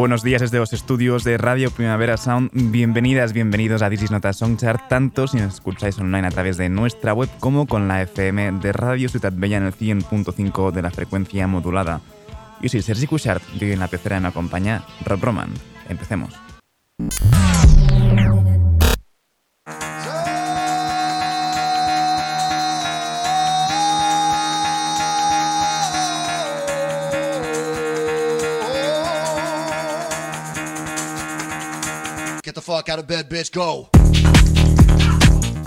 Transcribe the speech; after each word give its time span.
Buenos 0.00 0.22
días 0.22 0.40
desde 0.40 0.56
los 0.56 0.72
estudios 0.72 1.24
de 1.24 1.36
Radio 1.36 1.70
Primavera 1.70 2.16
Sound. 2.16 2.50
Bienvenidas, 2.54 3.34
bienvenidos 3.34 3.82
a 3.82 3.90
This 3.90 4.04
is 4.04 4.10
Not 4.10 4.24
Songchart, 4.32 4.88
tanto 4.88 5.26
si 5.26 5.36
nos 5.36 5.52
escucháis 5.52 5.98
online 5.98 6.26
a 6.26 6.30
través 6.30 6.56
de 6.56 6.70
nuestra 6.70 7.12
web 7.12 7.28
como 7.38 7.66
con 7.66 7.86
la 7.86 8.00
FM 8.00 8.60
de 8.60 8.72
Radio 8.72 9.10
Ciudad 9.10 9.30
Bella 9.36 9.58
en 9.58 9.64
el 9.64 9.74
100.5 9.74 10.72
de 10.72 10.80
la 10.80 10.90
frecuencia 10.90 11.46
modulada. 11.46 12.00
Yo 12.62 12.70
soy 12.70 12.80
Sergi 12.80 13.06
Cushart 13.06 13.42
y 13.60 13.72
en 13.72 13.78
la 13.78 13.88
pecera 13.88 14.18
me 14.20 14.28
acompaña 14.28 14.84
Rob 15.04 15.22
Roman. 15.22 15.50
Empecemos. 15.90 16.32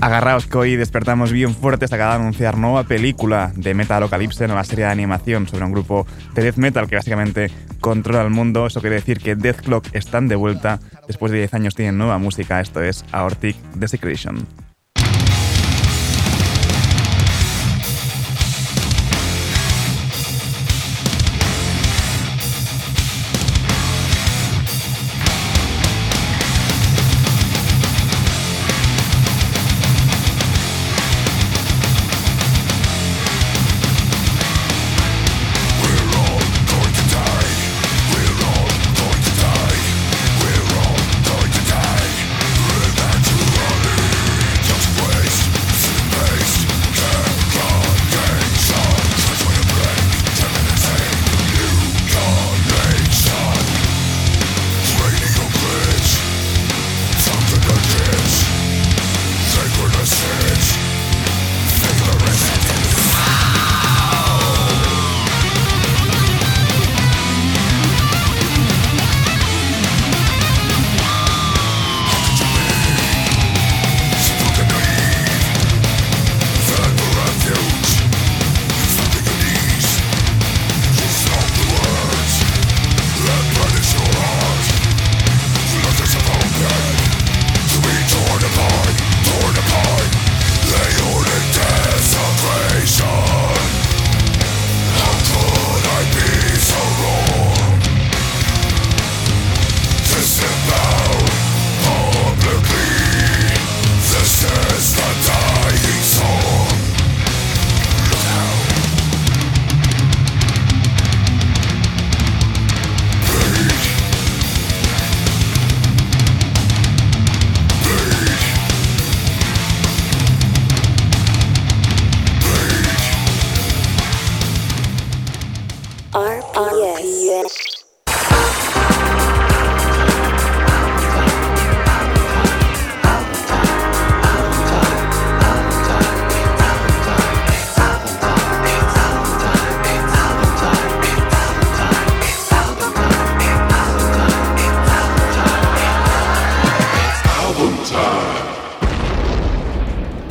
Agarraos 0.02 0.47
que 0.47 0.58
hoy 0.58 0.75
despertamos 0.75 1.31
bien 1.31 1.56
fuertes 1.56 1.94
acaba 1.94 2.16
de 2.16 2.22
anunciar 2.22 2.58
nueva 2.58 2.83
película 2.83 3.53
de 3.56 3.73
Metalocalypse, 3.73 4.47
nueva 4.47 4.66
serie 4.66 4.83
de 4.83 4.92
animación 4.92 5.47
sobre 5.47 5.64
un 5.64 5.72
grupo 5.72 6.06
de 6.34 6.44
death 6.44 6.58
metal 6.58 6.89
que 6.89 6.97
básicamente 6.97 7.50
controla 7.80 8.22
el 8.23 8.30
mundo. 8.30 8.67
Eso 8.67 8.81
quiere 8.81 8.97
decir 8.97 9.19
que 9.19 9.36
Death 9.36 9.61
Clock 9.61 9.88
están 9.94 10.28
de 10.28 10.36
vuelta. 10.36 10.81
Después 11.08 11.31
de 11.31 11.38
10 11.38 11.53
años 11.53 11.75
tienen 11.75 11.97
nueva 11.97 12.17
música. 12.17 12.59
Esto 12.59 12.81
es 12.81 13.06
Aortic 13.14 13.56
Desecration. 13.75 14.45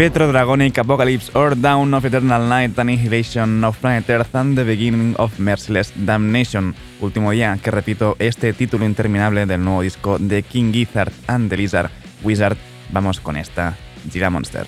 Petro 0.02 0.32
Dragonic 0.32 0.76
Apocalypse 0.78 1.30
or 1.32 1.54
Down 1.54 1.94
of 1.94 2.04
Eternal 2.04 2.48
Night 2.48 2.76
Annihilation 2.76 3.62
of 3.62 3.78
Planet 3.78 4.10
Earth 4.10 4.34
and 4.34 4.58
the 4.58 4.64
Beginning 4.64 5.14
of 5.16 5.38
Merciless 5.38 5.92
Damnation. 5.94 6.74
Último 7.00 7.30
día 7.30 7.56
que 7.62 7.70
repito 7.70 8.16
este 8.18 8.52
título 8.52 8.84
interminable 8.84 9.46
del 9.46 9.62
nuevo 9.62 9.82
disco 9.82 10.18
de 10.18 10.42
King 10.42 10.72
Gizzard 10.72 11.12
and 11.28 11.48
the 11.48 11.56
Lizard 11.56 11.88
Wizard. 12.24 12.56
Vamos 12.90 13.20
con 13.20 13.36
esta 13.36 13.76
Gira 14.10 14.28
Monster. 14.28 14.66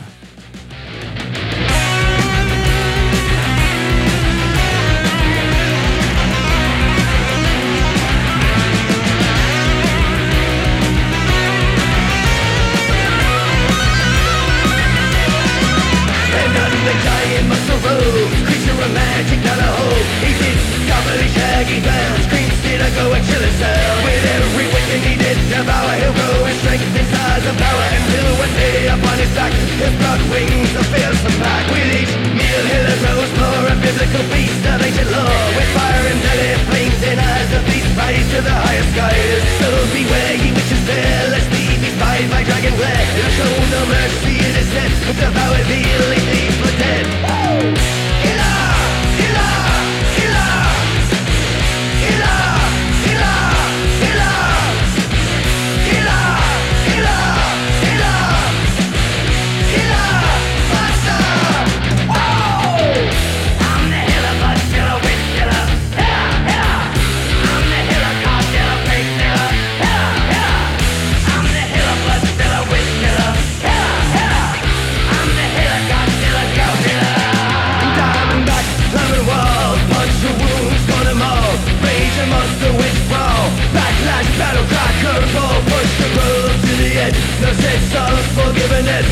dead 87.04 87.14
The 87.40 87.52
sins 87.54 87.94
are 87.94 88.22
forgiven 88.36 88.86
it. 88.86 89.06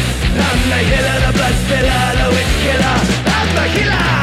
I'm 0.49 0.61
the 0.71 0.81
killer, 0.89 1.19
the 1.27 1.33
blood 1.37 1.56
spiller, 1.62 2.05
the 2.19 2.27
witch 2.35 2.55
killer. 2.65 2.99
I'm 3.27 3.49
the 3.56 3.79
killer. 3.79 4.22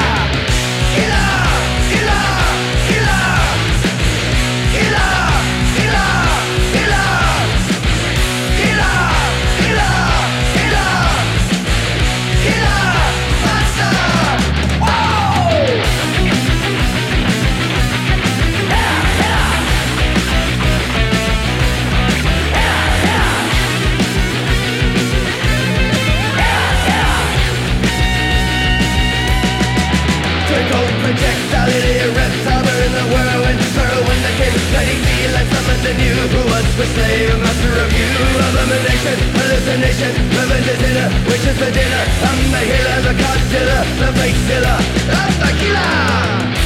than 35.89 35.99
you 36.05 36.13
Who 36.13 36.41
once 36.45 36.71
was 36.77 36.89
slave, 36.93 37.39
master 37.39 37.73
of 37.83 37.89
you. 37.97 38.09
Abomination, 38.45 39.17
hallucination, 39.37 40.11
revenge 40.37 40.69
is 40.73 40.79
Which 41.29 41.45
is 41.49 41.57
the 41.57 41.71
dinner, 41.71 42.03
I'm 42.29 42.39
the 42.53 42.61
healer, 42.69 42.97
the 43.07 43.13
god 43.21 43.39
the 44.01 44.09
fake 44.19 44.39
killer. 44.47 44.77
I'm 45.17 45.33
the 45.41 45.51
killer! 45.59 46.58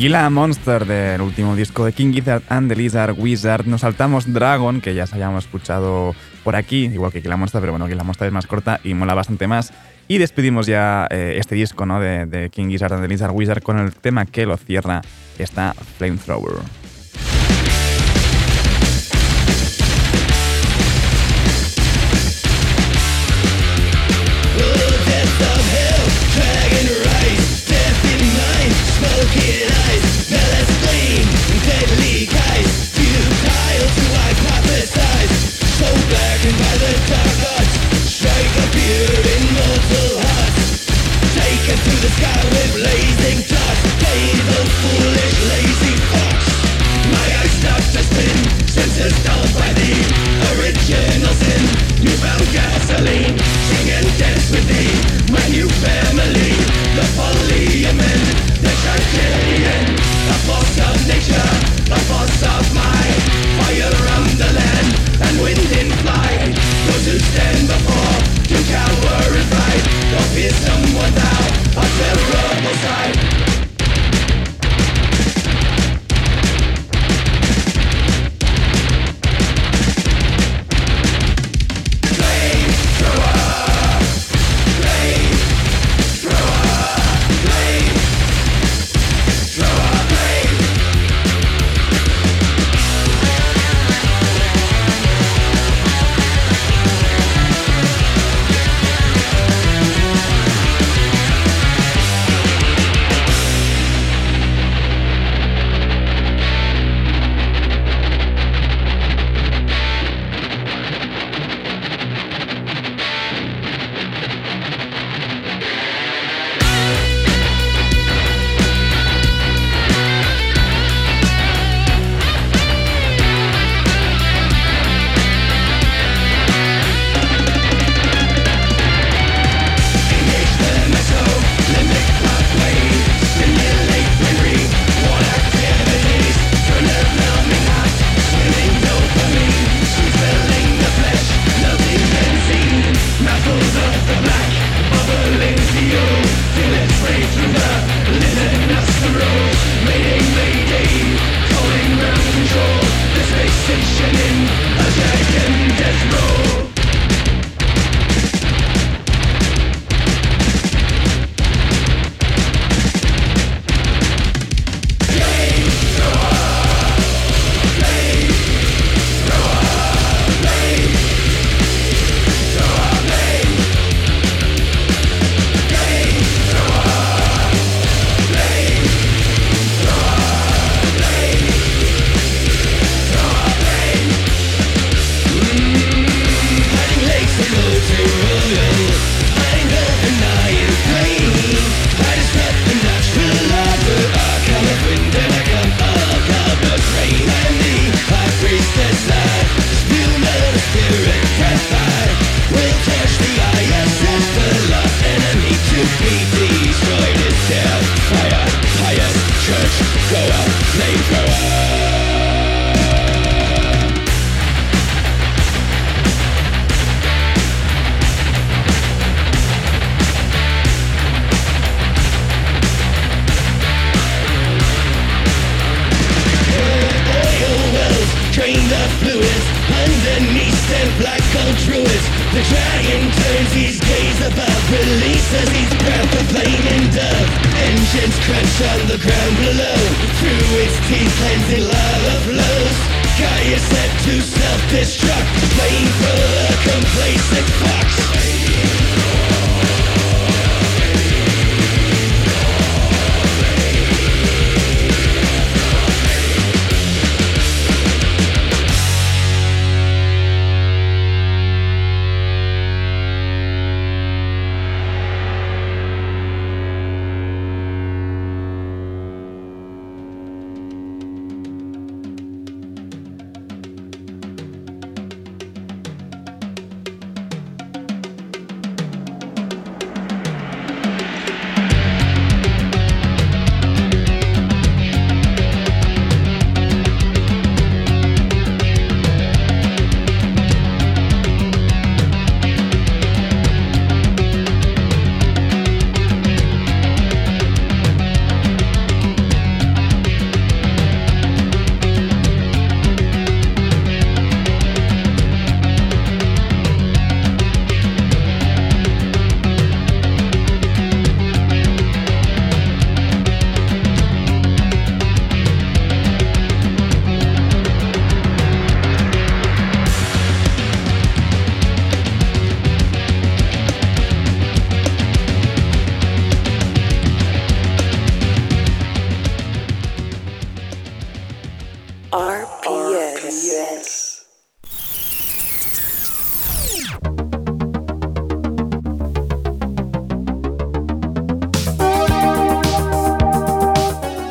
Gila 0.00 0.30
Monster 0.30 0.86
del 0.86 1.20
último 1.20 1.54
disco 1.54 1.84
de 1.84 1.92
King 1.92 2.14
Gizzard 2.14 2.42
and 2.48 2.70
the 2.70 2.74
Lizard 2.74 3.14
Wizard. 3.18 3.66
Nos 3.66 3.82
saltamos 3.82 4.32
Dragon, 4.32 4.80
que 4.80 4.94
ya 4.94 5.06
se 5.06 5.16
hayamos 5.16 5.44
escuchado 5.44 6.14
por 6.42 6.56
aquí, 6.56 6.86
igual 6.86 7.12
que 7.12 7.20
Gila 7.20 7.36
Monster, 7.36 7.60
pero 7.60 7.74
bueno, 7.74 7.86
Gila 7.86 8.02
Monster 8.02 8.28
es 8.28 8.32
más 8.32 8.46
corta 8.46 8.80
y 8.82 8.94
mola 8.94 9.12
bastante 9.12 9.46
más. 9.46 9.74
Y 10.08 10.16
despedimos 10.16 10.66
ya 10.66 11.06
eh, 11.10 11.36
este 11.38 11.54
disco 11.54 11.84
¿no? 11.84 12.00
de, 12.00 12.24
de 12.24 12.48
King 12.48 12.70
Gizzard 12.70 12.94
and 12.94 13.02
the 13.02 13.08
Lizard 13.08 13.32
Wizard 13.32 13.62
con 13.62 13.78
el 13.78 13.92
tema 13.92 14.24
que 14.24 14.46
lo 14.46 14.56
cierra, 14.56 15.02
esta 15.38 15.74
Flamethrower. 15.98 16.79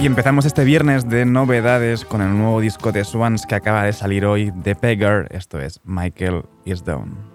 empezamos 0.10 0.46
este 0.46 0.64
viernes 0.64 1.08
de 1.08 1.24
novedades 1.24 2.04
con 2.04 2.22
el 2.22 2.36
nuevo 2.36 2.60
disco 2.62 2.92
de 2.92 3.06
Swans 3.06 3.46
que 3.46 3.54
acaba 3.54 3.84
de 3.84 3.94
salir 3.94 4.26
hoy, 4.26 4.52
The 4.64 4.74
Beggar. 4.74 5.28
Esto 5.30 5.60
es 5.60 5.80
Michael 5.84 6.46
Is 6.66 6.84
Down. 6.84 7.29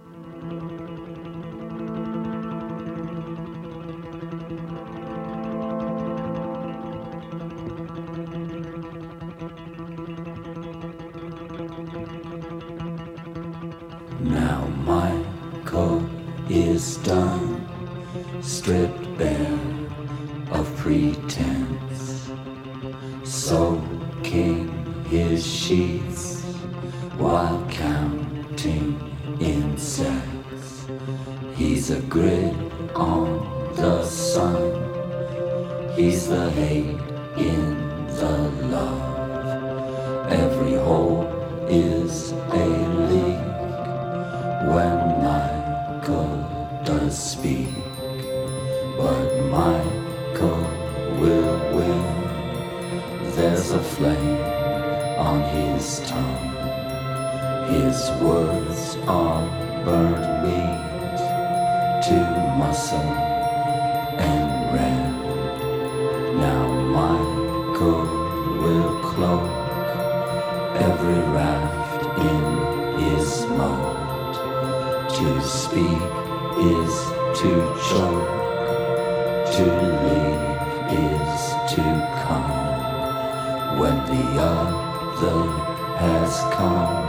The 84.44 85.36
has 85.96 86.40
come, 86.52 87.06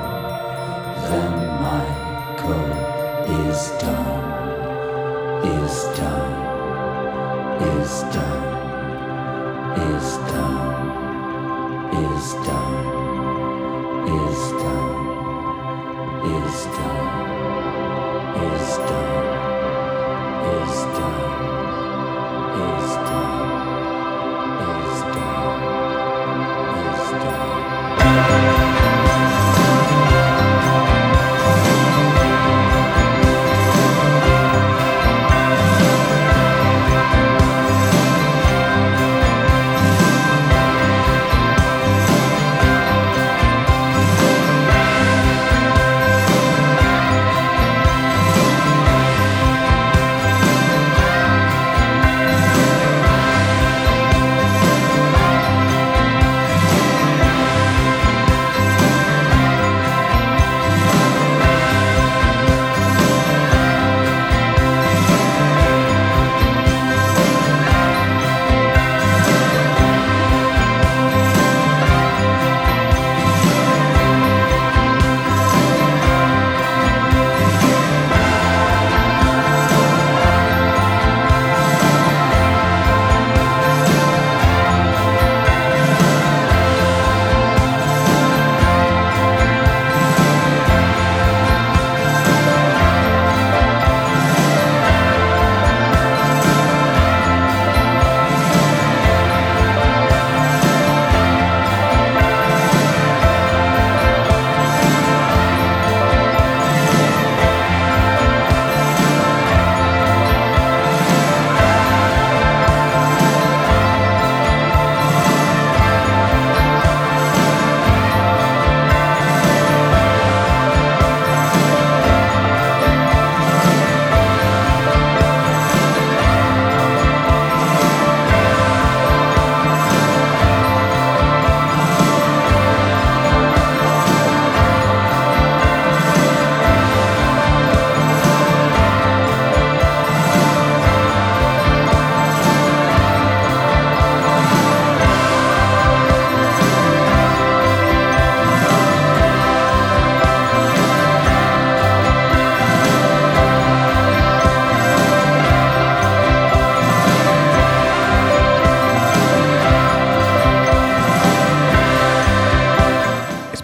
then 1.09 1.33
my 1.65 1.85
code 2.37 2.77
is 3.49 3.71
done, 3.71 4.23
is 5.43 5.83
done, 5.99 6.33
is 7.61 8.03
done. 8.15 8.44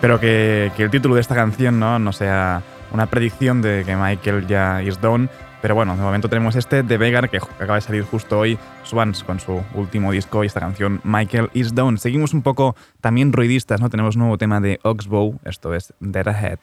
Espero 0.02 0.20
que, 0.20 0.72
que, 0.76 0.82
el 0.82 0.90
título 0.90 1.14
de 1.14 1.22
esta 1.22 1.36
canción 1.36 1.80
¿no? 1.80 2.00
no 2.00 2.12
sea 2.12 2.64
una 2.92 3.06
predicción 3.06 3.62
de 3.62 3.84
que 3.86 3.96
Michael 3.96 4.48
ya 4.48 4.82
is 4.82 5.00
done, 5.00 5.30
pero 5.62 5.76
bueno, 5.76 5.96
de 5.96 6.02
momento 6.02 6.28
tenemos 6.28 6.56
este 6.56 6.82
de 6.82 6.98
Vegar 6.98 7.30
que 7.30 7.38
acaba 7.38 7.76
de 7.76 7.82
salir 7.82 8.02
justo 8.02 8.40
hoy, 8.40 8.58
Swans, 8.82 9.24
con 9.24 9.40
su 9.40 9.62
último 9.76 10.12
disco 10.12 10.44
y 10.44 10.48
esta 10.48 10.60
canción 10.60 11.02
Michael 11.04 11.52
is 11.54 11.76
done. 11.76 12.00
Seguimos 12.00 12.34
un 12.34 12.42
poco 12.42 12.76
también 13.00 13.32
ruidistas, 13.32 13.80
¿no? 13.80 13.92
Tenemos 13.92 14.16
un 14.16 14.22
nuevo 14.22 14.40
tema 14.40 14.60
de 14.60 14.80
Oxbow, 14.82 15.40
esto 15.46 15.76
es 15.76 15.94
Dead 16.00 16.28
Ahead. 16.28 16.58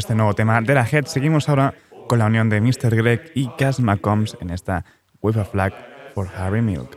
Este 0.00 0.14
nuevo 0.14 0.34
tema 0.34 0.62
de 0.62 0.74
la 0.74 0.86
Head. 0.90 1.04
Seguimos 1.04 1.48
ahora 1.48 1.74
con 2.08 2.18
la 2.18 2.26
unión 2.26 2.48
de 2.48 2.60
Mr. 2.60 2.96
Greg 2.96 3.32
y 3.34 3.48
Cass 3.58 3.80
McCombs 3.80 4.36
en 4.40 4.48
esta 4.48 4.84
With 5.20 5.36
a 5.36 5.44
Flag 5.44 5.74
for 6.14 6.26
Harry 6.36 6.62
Milk. 6.62 6.96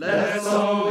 Let's 0.00 0.46
all 0.46 0.87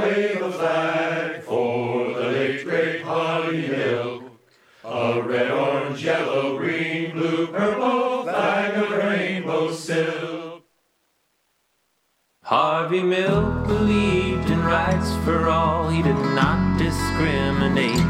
Harvey 12.47 13.03
Milk 13.03 13.67
believed 13.67 14.49
in 14.49 14.63
rights 14.63 15.13
for 15.25 15.49
all. 15.49 15.89
He 15.89 16.01
did 16.01 16.15
not 16.15 16.77
discriminate. 16.77 18.07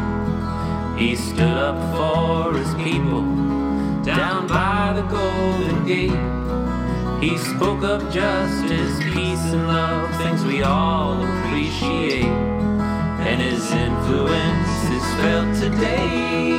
He 0.95 1.15
stood 1.15 1.57
up 1.57 1.79
for 1.95 2.55
his 2.55 2.71
people 2.75 3.23
down 4.03 4.45
by 4.45 4.93
the 4.95 5.01
Golden 5.09 5.87
Gate. 5.87 6.11
He 7.19 7.35
spoke 7.39 7.83
of 7.83 8.13
justice, 8.13 8.99
peace, 9.11 9.41
and 9.53 9.67
love, 9.67 10.15
things 10.17 10.45
we 10.45 10.61
all 10.61 11.19
appreciate. 11.19 12.25
And 12.25 13.41
his 13.41 13.71
influence 13.71 14.83
is 14.97 15.05
felt 15.15 15.55
today 15.55 16.51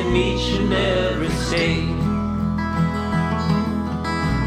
in 0.00 0.16
each 0.16 0.58
and 0.58 0.72
every 0.72 1.30
state. 1.30 1.93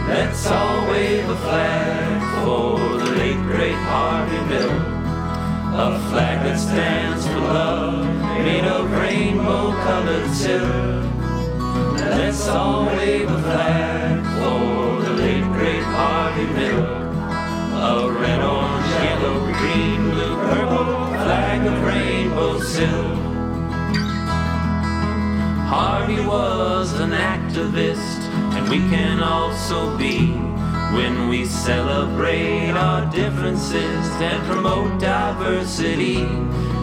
Let's 0.08 0.48
all 0.48 0.88
wave 0.90 1.30
a 1.30 1.36
flag 1.36 2.44
for 2.44 2.80
the 2.98 3.12
late 3.12 3.42
great 3.44 3.76
Harvey 3.92 4.40
Milk. 4.48 4.82
A 5.80 6.00
flag 6.10 6.44
that 6.46 6.58
stands 6.58 7.28
for 7.28 7.40
love, 7.40 8.06
made 8.40 8.64
of 8.64 8.90
rainbow 8.90 9.72
colored 9.84 10.30
silk. 10.32 11.04
Let's 12.00 12.48
all 12.48 12.86
wave 12.86 13.30
a 13.30 13.42
flag 13.42 14.24
for 14.38 15.02
the 15.04 15.12
late 15.12 15.44
great 15.52 15.84
Harvey 15.84 16.46
Milk. 16.54 16.88
A 17.76 18.10
red, 18.10 18.42
orange, 18.42 18.90
yellow, 19.04 19.40
green, 19.60 20.10
blue, 20.12 20.36
purple 20.48 21.08
flag 21.24 21.68
of 21.68 21.84
rainbow 21.84 22.60
silk. 22.62 23.18
Harvey 25.68 26.26
was 26.26 26.94
an 26.94 27.12
activist, 27.12 28.27
we 28.70 28.80
can 28.90 29.24
also 29.24 29.98
be 29.98 30.34
when 30.94 31.30
we 31.30 31.46
celebrate 31.46 32.72
our 32.72 33.06
differences 33.12 34.06
and 34.20 34.44
promote 34.46 35.00
diversity. 35.00 36.28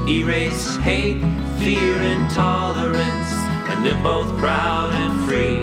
Erase 0.09 0.77
hate, 0.77 1.21
fear, 1.59 2.01
intolerance, 2.01 3.33
and 3.69 3.85
live 3.85 4.03
both 4.03 4.35
proud 4.39 4.95
and 4.95 5.27
free. 5.27 5.59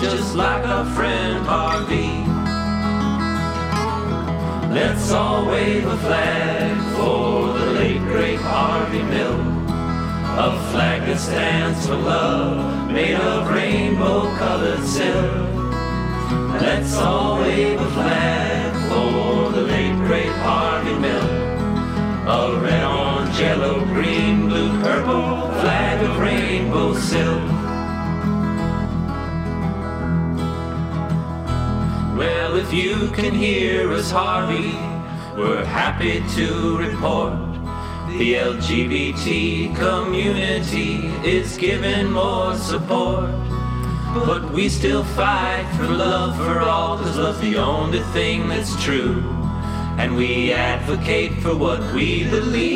just 0.02 0.36
like 0.36 0.66
our 0.66 0.86
friend 0.96 1.46
Harvey. 1.46 2.26
Let's 4.74 5.12
all 5.12 5.46
wave 5.46 5.86
a 5.86 5.98
flag 5.98 6.78
for 6.96 7.54
the 7.58 7.66
late 7.72 8.02
great 8.02 8.40
Harvey 8.40 9.04
Milk. 9.04 9.57
A 10.40 10.52
flag 10.70 11.02
that 11.08 11.18
stands 11.18 11.88
for 11.88 11.96
love, 11.96 12.92
made 12.92 13.16
of 13.16 13.50
rainbow 13.50 14.36
colored 14.36 14.84
silk. 14.84 15.34
Let's 16.62 16.96
all 16.96 17.40
wave 17.40 17.82
a 17.82 17.90
flag 17.90 18.74
for 18.88 19.52
the 19.52 19.64
late 19.64 19.98
great 20.06 20.32
Harvey 20.46 20.94
Milk. 20.94 21.32
A 22.28 22.60
red, 22.62 22.84
orange, 22.84 23.40
yellow, 23.40 23.84
green, 23.86 24.48
blue, 24.48 24.80
purple 24.84 25.50
flag 25.60 26.04
of 26.04 26.20
rainbow 26.20 26.94
silk. 26.94 27.42
Well, 32.16 32.58
if 32.58 32.72
you 32.72 33.10
can 33.10 33.34
hear 33.34 33.92
us, 33.92 34.12
Harvey, 34.12 34.74
we're 35.36 35.66
happy 35.66 36.24
to 36.36 36.78
report 36.78 37.47
the 38.18 38.34
LGBT 38.34 39.76
community 39.76 41.06
is 41.24 41.56
given 41.58 42.12
more 42.12 42.56
support. 42.56 43.30
But 44.26 44.52
we 44.52 44.70
still 44.70 45.04
fight 45.04 45.72
for 45.78 45.88
love 45.88 46.36
for 46.36 46.60
all, 46.60 46.98
cause 46.98 47.16
love's 47.16 47.40
the 47.42 47.58
only 47.58 48.00
thing 48.14 48.48
that's 48.48 48.76
true. 48.84 49.24
And 50.00 50.16
we 50.16 50.52
advocate 50.52 51.34
for 51.44 51.56
what 51.56 51.80
we 51.94 52.24
believe, 52.28 52.68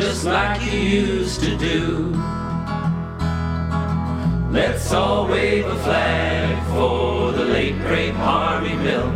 just 0.00 0.24
like 0.24 0.60
you 0.64 0.80
used 0.80 1.40
to 1.42 1.56
do. 1.56 2.12
Let's 4.50 4.92
all 4.92 5.28
wave 5.28 5.64
a 5.64 5.76
flag 5.84 6.60
for 6.72 7.30
the 7.30 7.44
late 7.44 7.78
great 7.82 8.14
Harvey 8.14 8.74
Milk. 8.74 9.14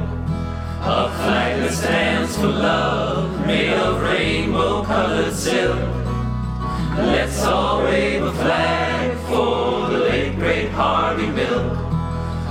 A 0.86 1.08
flag 1.16 1.60
that 1.62 1.72
stands 1.72 2.36
for 2.36 2.46
love, 2.46 3.33
made 3.46 3.72
of 3.72 4.00
rainbow 4.02 4.82
colored 4.84 5.34
silk. 5.34 5.78
Let's 6.96 7.42
all 7.44 7.82
wave 7.82 8.22
a 8.22 8.32
flag 8.32 9.16
for 9.28 9.88
the 9.90 9.98
late 9.98 10.36
great 10.36 10.70
Harvey 10.70 11.26
Milk. 11.26 11.72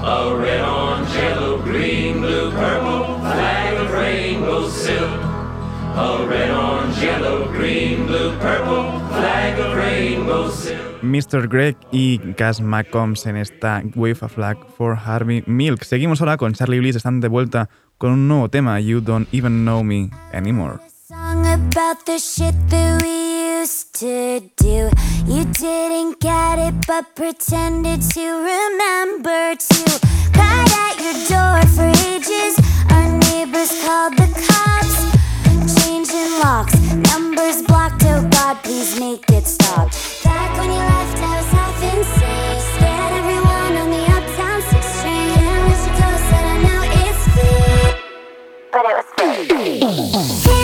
A 0.05 0.35
red, 0.35 0.61
orange, 0.61 1.13
yellow, 1.15 1.61
green, 1.61 2.19
blue, 2.19 2.51
purple 2.51 3.19
flag 3.19 3.73
of 3.75 3.91
rainbow 3.91 4.67
silk. 4.67 5.21
A 5.95 6.25
red, 6.27 6.51
orange, 6.51 6.97
yellow, 7.01 7.47
green, 7.47 8.05
blue, 8.05 8.37
purple 8.39 8.99
flag 9.09 9.59
of 9.59 9.75
rainbow 9.75 10.49
silk. 10.49 11.01
Mr. 11.01 11.49
Greg 11.49 11.75
y 11.91 12.17
Cass 12.35 12.61
McCombs 12.61 13.25
en 13.25 13.35
esta 13.35 13.83
Wave 13.95 14.19
a 14.21 14.29
Flag 14.29 14.57
for 14.77 14.95
Harvey 14.95 15.43
Milk. 15.45 15.83
Seguimos 15.83 16.21
ahora 16.21 16.37
con 16.37 16.53
Charlie 16.53 16.79
Bliss, 16.79 16.95
están 16.95 17.19
de 17.19 17.27
vuelta 17.27 17.69
con 18.03 18.11
un 18.11 18.27
nuevo 18.27 18.49
tema, 18.49 18.81
You 18.81 18.99
Don't 18.99 19.33
Even 19.33 19.63
Know 19.63 19.81
Me 19.81 20.09
Anymore. 20.33 20.81
about 21.09 22.05
the 22.05 22.19
shit 22.19 22.53
that 22.67 23.01
we 23.01 23.61
used 23.61 23.97
to 23.97 24.41
do. 24.57 24.89
You 25.25 25.45
didn't 25.45 26.19
get 26.19 26.59
it, 26.59 26.73
but 26.85 27.15
pretended 27.15 28.01
to 28.01 28.21
remember 28.21 29.55
to. 29.55 29.99
At 30.35 30.99
your 30.99 31.15
door 31.31 31.61
for 31.75 31.89
ages. 32.11 32.59
Our 32.91 33.07
neighbors 33.29 33.71
called 33.85 34.17
the 34.17 34.27
cops. 34.47 34.99
Changing 35.79 36.41
locks, 36.43 36.75
numbers 37.09 37.61
blocked. 37.61 38.03
Oh 38.03 38.27
God, 38.29 38.57
please 38.63 38.99
make 38.99 39.23
it 39.31 39.47
stop. 39.47 39.91
Back 40.25 40.57
when 40.57 40.69
you 40.71 40.75
left, 40.75 41.17
I 41.19 41.37
was 41.37 41.51
half 41.53 41.83
insane. 41.83 42.52
But 48.73 48.85
it 48.85 48.95
was 48.95 50.45
fake. 50.47 50.62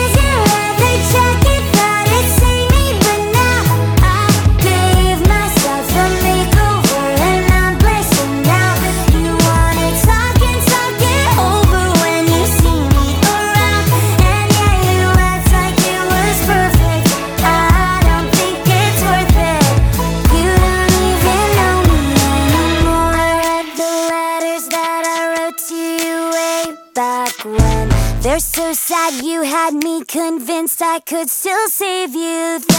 So 29.10 29.26
you 29.26 29.42
had 29.42 29.74
me 29.74 30.04
convinced 30.04 30.82
I 30.82 31.00
could 31.00 31.28
still 31.28 31.68
save 31.68 32.14
you 32.14 32.69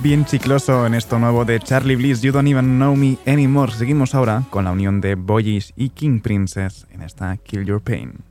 Bien 0.00 0.24
chicloso 0.24 0.86
en 0.86 0.94
esto 0.94 1.18
nuevo 1.18 1.44
de 1.44 1.58
Charlie 1.58 1.96
Bliss, 1.96 2.22
You 2.22 2.32
Don't 2.32 2.48
Even 2.48 2.76
Know 2.76 2.94
Me 2.94 3.18
Anymore. 3.26 3.72
Seguimos 3.72 4.14
ahora 4.14 4.44
con 4.48 4.64
la 4.64 4.72
unión 4.72 5.00
de 5.00 5.16
Boyish 5.16 5.72
y 5.76 5.88
King 5.90 6.20
Princess 6.20 6.86
en 6.92 7.02
esta 7.02 7.36
Kill 7.36 7.64
Your 7.64 7.80
Pain. 7.80 8.22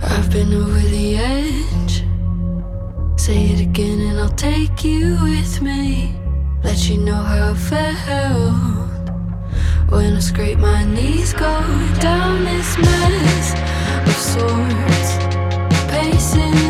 I've 0.00 0.30
been 0.30 0.54
over 0.54 0.80
the 0.80 1.16
edge. 1.16 2.04
Say 3.16 3.50
it 3.50 3.60
again 3.60 4.00
and 4.00 4.20
I'll 4.20 4.34
take 4.36 4.84
you 4.84 5.16
with 5.22 5.60
me. 5.60 6.14
Let 6.62 6.88
you 6.88 6.98
know 6.98 7.22
how 7.22 7.50
I 7.50 7.54
felt 7.54 8.76
when 9.90 10.16
I 10.16 10.20
scrape 10.20 10.58
my 10.58 10.84
knees, 10.84 11.32
go 11.32 11.60
down 12.00 12.44
this 12.44 12.76
mess 12.78 13.54
of 14.06 14.16
sorts, 14.16 15.18
pacing 15.88 16.65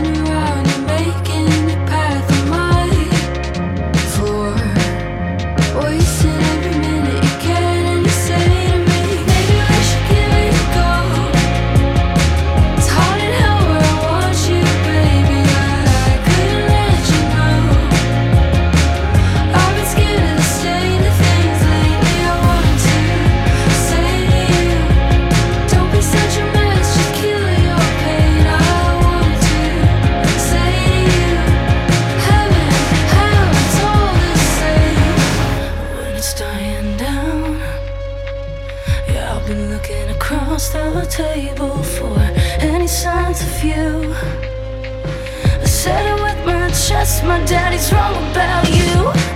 chest, 46.89 47.25
my 47.25 47.43
daddy's 47.45 47.93
wrong 47.93 48.15
about 48.31 48.69
you. 48.71 49.36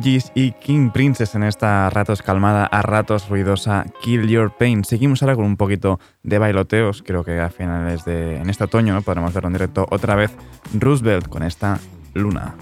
Y 0.00 0.52
King 0.52 0.90
Princess 0.90 1.34
en 1.34 1.42
esta 1.42 1.90
ratos 1.90 2.22
calmada, 2.22 2.66
a 2.66 2.82
ratos 2.82 3.28
ruidosa 3.28 3.84
Kill 4.00 4.28
Your 4.28 4.52
Pain. 4.56 4.84
Seguimos 4.84 5.22
ahora 5.22 5.34
con 5.34 5.44
un 5.44 5.56
poquito 5.56 5.98
de 6.22 6.38
bailoteos, 6.38 7.02
creo 7.02 7.24
que 7.24 7.40
a 7.40 7.50
finales 7.50 8.04
de 8.04 8.36
en 8.36 8.48
este 8.48 8.62
otoño 8.62 8.94
¿no? 8.94 9.02
podremos 9.02 9.34
verlo 9.34 9.48
en 9.48 9.54
directo 9.54 9.86
otra 9.90 10.14
vez. 10.14 10.30
Roosevelt 10.72 11.26
con 11.26 11.42
esta 11.42 11.80
luna. 12.14 12.54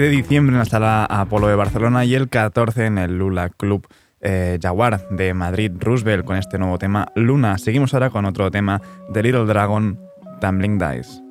De 0.00 0.08
diciembre 0.08 0.54
en 0.54 0.58
la 0.58 0.64
sala 0.64 1.04
Apolo 1.04 1.46
de 1.46 1.54
Barcelona 1.54 2.04
y 2.04 2.14
el 2.14 2.28
14 2.28 2.86
en 2.86 2.98
el 2.98 3.18
Lula 3.18 3.50
Club 3.50 3.86
eh, 4.20 4.58
Jaguar 4.60 5.08
de 5.10 5.34
Madrid 5.34 5.72
Roosevelt 5.78 6.24
con 6.24 6.36
este 6.36 6.58
nuevo 6.58 6.78
tema 6.78 7.08
Luna. 7.14 7.58
Seguimos 7.58 7.92
ahora 7.92 8.10
con 8.10 8.24
otro 8.24 8.50
tema 8.50 8.80
de 9.10 9.22
Little 9.22 9.44
Dragon, 9.44 9.98
Tumbling 10.40 10.78
Dice. 10.78 11.22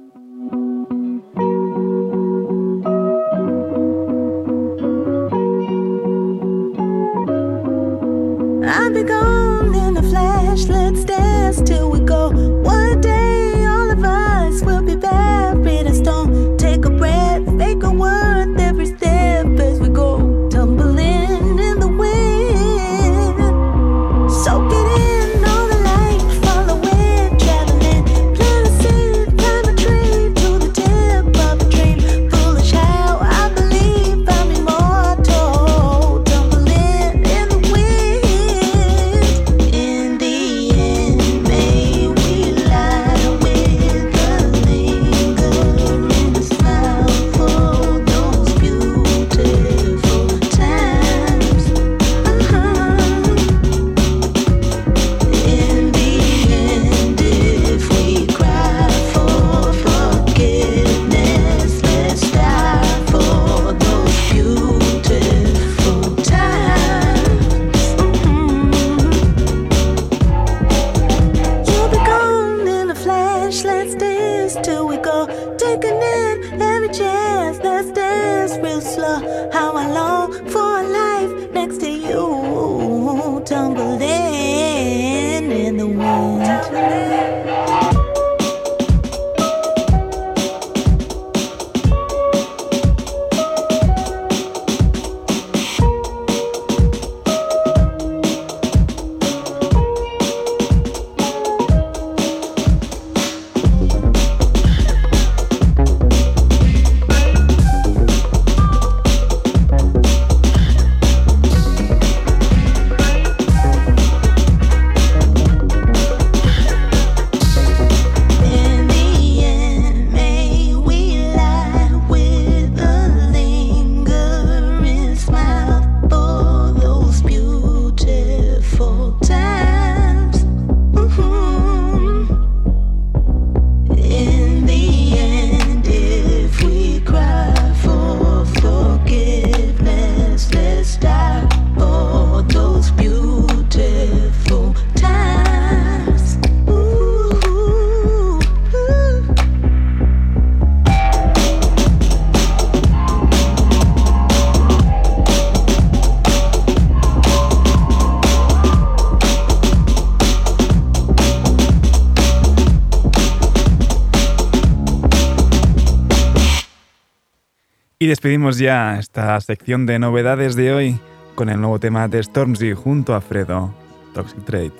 Y 168.01 168.07
despedimos 168.07 168.57
ya 168.57 168.97
esta 168.97 169.41
sección 169.41 169.85
de 169.85 169.99
novedades 169.99 170.55
de 170.55 170.71
hoy 170.71 170.99
con 171.35 171.49
el 171.49 171.59
nuevo 171.59 171.79
tema 171.81 172.07
de 172.07 172.23
Stormzy 172.23 172.73
junto 172.73 173.13
a 173.13 173.19
Fredo, 173.19 173.73
Toxic 174.13 174.45
Trade. 174.45 174.71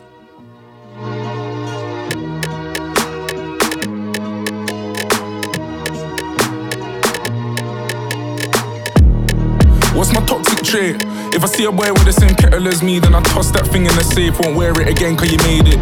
What's 9.93 10.13
my 10.13 10.25
toxic 10.25 10.61
trait? 10.63 11.03
If 11.35 11.43
I 11.43 11.47
see 11.47 11.65
a 11.65 11.71
boy 11.73 11.91
with 11.91 12.05
the 12.05 12.13
same 12.13 12.35
kettle 12.35 12.69
as 12.69 12.81
me, 12.81 13.01
then 13.01 13.13
I 13.13 13.21
toss 13.23 13.51
that 13.51 13.67
thing 13.67 13.85
in 13.85 13.93
the 13.97 14.03
safe, 14.15 14.39
won't 14.39 14.55
wear 14.55 14.71
it 14.79 14.87
again 14.87 15.17
cause 15.17 15.29
you 15.29 15.39
made 15.39 15.67
it. 15.67 15.79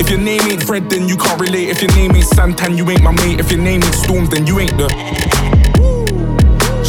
If 0.00 0.10
your 0.10 0.18
name 0.18 0.42
ain't 0.42 0.64
Fred, 0.64 0.90
then 0.90 1.08
you 1.08 1.16
can't 1.16 1.40
relate. 1.40 1.68
If 1.68 1.82
your 1.82 1.94
name 1.94 2.16
ain't 2.16 2.26
Santan, 2.26 2.76
you 2.76 2.90
ain't 2.90 3.02
my 3.04 3.12
mate. 3.12 3.38
If 3.38 3.52
your 3.52 3.60
name 3.60 3.84
ain't 3.84 3.94
Storms, 3.94 4.30
then 4.30 4.44
you 4.44 4.58
ain't 4.58 4.76
the. 4.76 5.65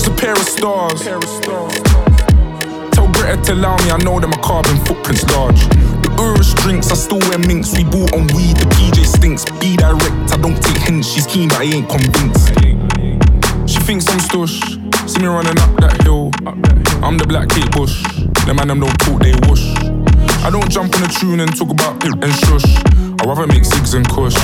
A 0.08 0.10
pair 0.16 0.32
of 0.32 0.47
stars. 0.47 1.03
Tell 1.03 1.20
Greta 3.12 3.43
to 3.43 3.53
allow 3.53 3.76
me, 3.84 3.91
I 3.91 3.97
know 4.05 4.20
that 4.22 4.28
my 4.28 4.38
carbon 4.41 4.78
footprint's 4.86 5.26
large. 5.36 5.68
The 6.01 6.10
Urus 6.18 6.53
drinks, 6.64 6.89
I 6.91 6.95
still 6.95 7.20
wear 7.28 7.39
minks. 7.39 7.76
We 7.76 7.84
bought 7.84 8.14
on 8.16 8.28
weed, 8.32 8.55
the 8.55 8.64
PJ 8.72 9.05
stinks. 9.05 9.43
Be 9.60 9.76
direct, 9.76 10.32
I 10.32 10.38
don't 10.38 10.55
take 10.64 10.78
hints. 10.78 11.10
She's 11.12 11.28
keen, 11.28 11.49
but 11.49 11.60
I 11.60 11.64
ain't 11.64 11.89
convinced. 11.89 12.53
She 13.68 13.80
thinks 13.84 14.08
I'm 14.08 14.20
stush. 14.20 14.62
See 15.10 15.20
me 15.20 15.28
running 15.28 15.60
up 15.60 15.76
that 15.84 16.01
hill. 16.03 16.32
I'm 17.03 17.18
the 17.18 17.26
black 17.28 17.49
Kate 17.49 17.70
Bush. 17.72 18.01
The 18.47 18.53
man 18.55 18.70
them 18.70 18.80
don't 18.80 18.97
talk, 19.03 19.20
they 19.20 19.34
whoosh. 19.43 19.76
I 20.47 20.49
don't 20.49 20.72
jump 20.72 20.95
on 20.95 21.03
a 21.03 21.08
tune 21.20 21.41
and 21.41 21.51
talk 21.51 21.70
about 21.70 22.01
it 22.08 22.16
and 22.24 22.34
shush. 22.47 22.64
I 23.20 23.26
rather 23.26 23.47
make 23.47 23.63
zigs 23.63 23.95
and 23.95 24.07
kush. 24.07 24.38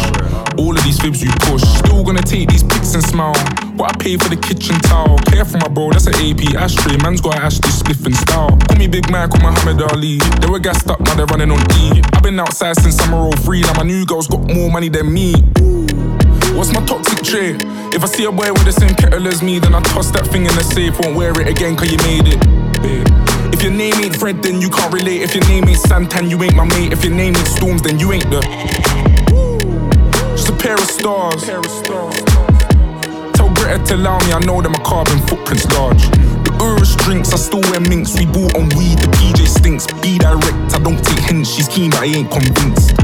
All 0.57 0.75
of 0.75 0.83
these 0.83 0.99
fibs 0.99 1.21
you 1.21 1.31
push. 1.45 1.61
Still 1.61 2.03
gonna 2.03 2.21
take 2.21 2.49
these 2.49 2.63
pics 2.63 2.93
and 2.93 3.03
smile. 3.03 3.35
But 3.75 3.91
I 3.91 3.97
pay 3.97 4.17
for 4.17 4.29
the 4.29 4.37
kitchen 4.37 4.75
towel. 4.81 5.17
Care 5.29 5.45
for 5.45 5.57
my 5.57 5.67
bro, 5.67 5.91
that's 5.91 6.07
an 6.07 6.15
AP 6.15 6.55
ashtray. 6.55 6.97
Man's 6.97 7.21
got 7.21 7.37
an 7.37 7.49
spliff 7.49 8.05
and 8.05 8.15
style. 8.15 8.57
Call 8.67 8.77
me 8.77 8.87
Big 8.87 9.09
Mike 9.09 9.33
or 9.35 9.39
Muhammad 9.39 9.81
Ali. 9.91 10.17
They 10.41 10.47
were 10.47 10.59
gassed 10.59 10.89
up, 10.89 10.99
now 11.01 11.15
they're 11.15 11.25
running 11.27 11.51
on 11.51 11.59
E. 11.77 12.01
I've 12.13 12.23
been 12.23 12.39
outside 12.39 12.75
since 12.77 12.95
summer 12.97 13.29
03. 13.37 13.61
Now 13.61 13.73
my 13.73 13.83
new 13.83 14.05
girl's 14.05 14.27
got 14.27 14.41
more 14.53 14.71
money 14.71 14.89
than 14.89 15.11
me. 15.11 15.33
What's 16.55 16.71
my 16.71 16.85
toxic 16.85 17.23
trait? 17.23 17.63
If 17.93 18.03
I 18.03 18.07
see 18.07 18.25
a 18.25 18.31
boy 18.31 18.51
with 18.53 18.65
the 18.65 18.71
same 18.71 18.95
kettle 18.95 19.27
as 19.27 19.41
me, 19.41 19.59
then 19.59 19.73
I 19.75 19.81
toss 19.81 20.11
that 20.11 20.27
thing 20.27 20.45
in 20.45 20.55
the 20.55 20.63
safe, 20.63 20.99
won't 20.99 21.15
wear 21.15 21.31
it 21.39 21.47
again 21.47 21.75
cause 21.75 21.91
you 21.91 21.97
made 21.99 22.27
it. 22.27 22.43
Yeah. 22.83 23.32
If 23.53 23.61
your 23.61 23.71
name 23.71 23.93
ain't 24.01 24.15
Fred, 24.15 24.41
then 24.41 24.59
you 24.59 24.67
can't 24.67 24.91
relate. 24.91 25.21
If 25.21 25.35
your 25.35 25.47
name 25.47 25.69
ain't 25.69 25.77
Santan, 25.77 26.27
you 26.27 26.41
ain't 26.41 26.55
my 26.55 26.65
mate. 26.65 26.91
If 26.91 27.03
your 27.05 27.13
name 27.13 27.35
ain't 27.35 27.47
Storms, 27.47 27.83
then 27.83 27.99
you 27.99 28.11
ain't 28.11 28.27
the. 28.31 28.41
Just 30.35 30.49
a 30.49 30.53
pair 30.53 30.73
of 30.73 30.89
stars. 30.89 31.43
Tell 31.45 31.61
Greta 33.53 33.85
to 33.85 33.95
allow 33.95 34.17
me, 34.25 34.33
I 34.33 34.39
know 34.39 34.59
that 34.59 34.69
my 34.69 34.83
carbon 34.83 35.19
footprint's 35.27 35.71
large. 35.77 36.01
The 36.43 36.57
Urus 36.59 36.95
drinks, 36.95 37.31
I 37.31 37.37
still 37.37 37.61
wear 37.69 37.79
minks. 37.79 38.17
We 38.17 38.25
bought 38.25 38.57
on 38.57 38.69
weed, 38.73 38.97
the 38.97 39.07
PJ 39.21 39.47
stinks. 39.47 39.85
Be 40.01 40.17
direct, 40.17 40.73
I 40.73 40.79
don't 40.79 40.97
take 41.05 41.19
hints. 41.19 41.53
She's 41.53 41.67
keen, 41.67 41.91
but 41.91 41.99
I 41.99 42.05
ain't 42.05 42.31
convinced. 42.31 42.97